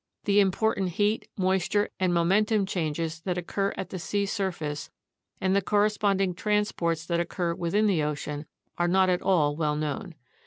[0.23, 4.89] The important heat, moisture, and momentum exchanges that occur at the sea surface,
[5.39, 8.47] and the corresponding transports that occur within the ocean,
[8.79, 10.15] are not at all well known.